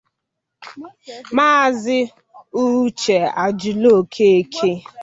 [1.35, 1.97] Maazị
[2.63, 4.69] Uche Ajulu-Okeke